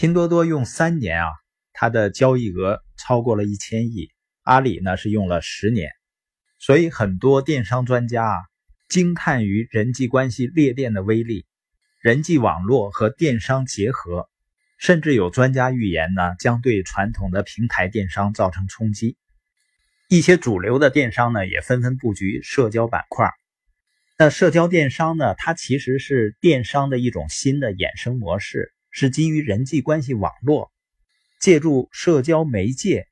[0.00, 1.26] 拼多多用三年啊，
[1.72, 4.12] 它的交易额超过了一千亿。
[4.42, 5.90] 阿里呢是用了十年，
[6.60, 8.36] 所以很多电商专家啊
[8.88, 11.46] 惊叹于人际关系裂变的威力，
[12.00, 14.28] 人际网络和电商结合，
[14.78, 19.16] 甚至有专家预言呢将对传统的平台电商造成冲击。
[20.08, 23.28] 一些主流的电商呢也纷纷布局社交板块。
[24.16, 30.72] 那社交电商呢，它其实是电商的一种新的衍生模式，是基于人际关系网络，
[31.40, 33.06] 借助社交媒介。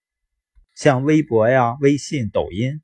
[0.75, 2.83] 像微博呀、微信、抖音，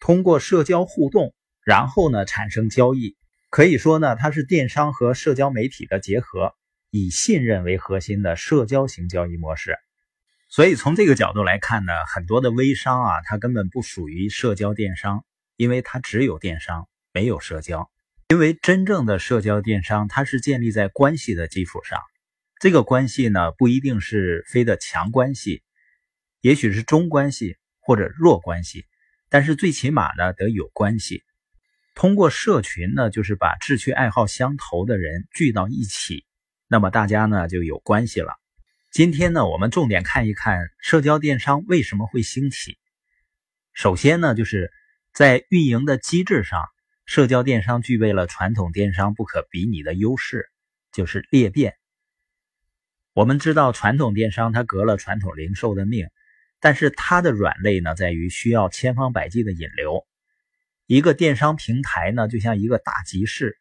[0.00, 3.16] 通过社交互动，然后呢产生交易，
[3.50, 6.54] 可以说呢它是电商和社交媒体的结合，
[6.90, 9.76] 以信任为核心的社交型交易模式。
[10.48, 15.24] 所以从这个角度来看呢，很多的微商啊，它根本不属于社交电商，
[15.56, 17.90] 因为它只有电商，没有社交。
[18.28, 22.00] 因为真正的社交电商，它是建立在关系的基础上，
[22.64, 25.62] 这个关系呢不一定是非的强关系。
[26.40, 28.86] 也许是中关系或者弱关系，
[29.28, 31.24] 但是最起码呢得有关系。
[31.94, 36.24] 通过社群呢，就是把志趣爱好相投的人聚到一起，
[36.66, 38.32] 那么大家呢就有关系了。
[38.90, 42.78] 今天呢，我们重点看一看社交电商为什么会兴起。
[43.74, 44.72] 首先呢，就是
[45.12, 46.64] 在运营的机制上，
[47.04, 50.48] 社交电商具备了传统电商不可比拟的优势，
[50.92, 51.74] 就是裂变。
[53.14, 56.08] 我们知道传统电商它革了传统零售的命。
[56.60, 60.06] 但是它的软肋呢，在于需要千方百计的引流。
[60.86, 63.58] 一个电商平台呢，就像一个大集市，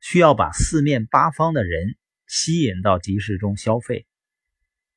[0.00, 1.94] 需要把四面八方的人
[2.26, 4.06] 吸引到集市中消费。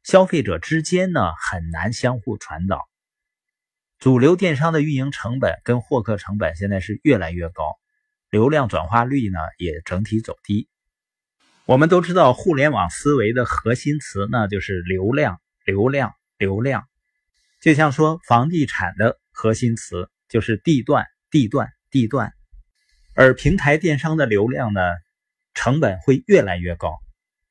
[0.01, 2.89] 消费者之间呢，很难相互传导。
[3.99, 7.75] 主流电商的运营成本跟获客成本现在是越来越高，
[8.31, 10.67] 流量转化率呢也整体走低。
[11.67, 16.83] 我们都知道，互联网思维的核心词呢，就是流量、流量、流量。
[17.59, 22.33] 就像说房地产的核心词就是地段、地段、地段，
[23.15, 24.79] 而平台电商的流量呢，
[25.55, 26.93] 成本会越来越高。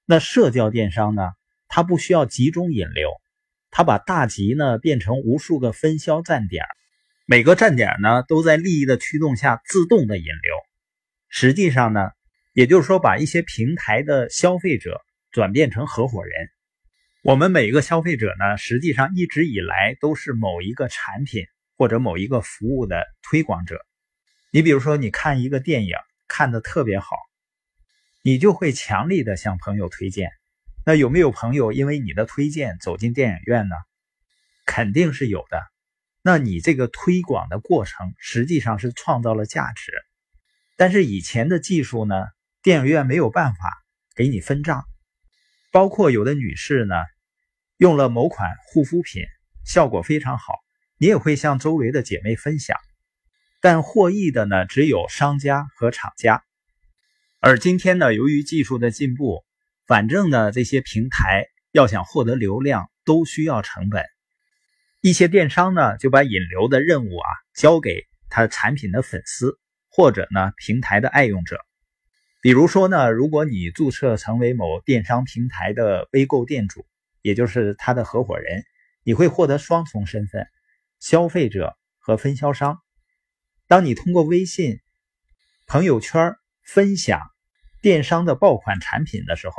[0.05, 1.33] 那社交电商呢，
[1.67, 3.11] 它不需要集中引流，
[3.73, 6.65] 它把大集呢变成无数个分销站点，
[7.27, 10.55] 每个站点呢都在利益的驱动下自动的引流。
[11.29, 12.11] 实际上呢，
[12.55, 16.49] 也就是说把一些平台的消费者转变成合伙人。
[17.25, 23.85] 我们每一个消费者呢，实际上一直以来都是某一个产品或者某一个服务的推广者。
[24.53, 25.97] 你比如说，你看一个电影
[26.29, 27.17] 看的特别好，
[28.23, 30.31] 你就会强力的向朋友推荐。
[30.87, 33.75] 那有没有朋友因为你的推荐走进电影院呢？
[34.65, 35.61] 肯定是有的。
[36.23, 39.93] 那你这个推广的过程实际上是创造了价值。
[40.77, 42.15] 但是以前的技术呢，
[42.65, 43.85] 电影院没有办法
[44.17, 44.87] 给你分账，
[45.71, 46.95] 包括有的女士呢。
[47.77, 49.23] 用了某款护肤品，
[49.67, 50.55] 效果非常好，
[50.97, 52.79] 你也会向周围的姐妹分享，
[53.61, 56.43] 但获益的呢只有商家和厂家。
[57.39, 59.45] 而今天呢，由于技术的进步，
[59.87, 64.07] 反正呢这些平台要想获得流量都需要成本，
[65.03, 69.59] 一些电商呢就把引流的任务啊交给他产品的粉丝
[69.91, 71.59] 或者呢平台的爱用者。
[72.45, 76.87] 比如说呢，如果你注册成为某电商平台的微购店主。
[77.23, 78.65] 也就是他的合伙人，
[79.03, 80.47] 你会获得双重身份：
[81.01, 82.83] 消费者和分销商。
[83.67, 84.79] 当你通过微信
[85.67, 87.23] 朋友圈分享
[87.81, 89.55] 电商的爆款产品的时候，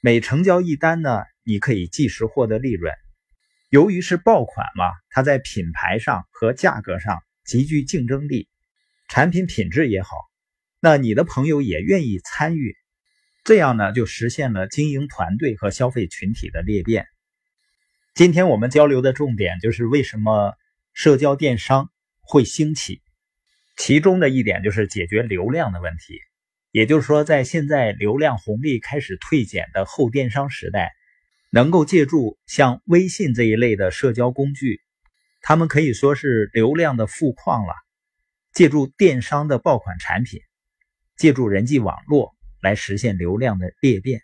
[0.00, 2.94] 每成交一单呢，你可以即时获得利润。
[3.70, 8.48] 由于是爆款嘛，它在品牌上和价格上极具竞争力，
[9.08, 10.10] 产品品质也好，
[10.80, 12.74] 那你的朋友也愿意参与。
[13.44, 17.06] 这样呢，就实现了经营团队和消费群体的裂变。
[18.14, 20.54] 今天我们交流的重点就是为什么
[20.92, 21.90] 社交电商
[22.20, 23.02] 会兴起，
[23.76, 26.18] 其中的一点就是解决流量的问题。
[26.70, 30.92] 也就是说，在现在流量红利开始退减的后电商时代，
[31.50, 34.80] 能够借助像微信这一类的社交工具，
[35.42, 37.74] 他们可以说是流量的富矿了。
[38.52, 40.40] 借助电商的爆款产品，
[41.20, 42.34] 借助人际网络。
[42.62, 44.22] 来实现流量的裂变。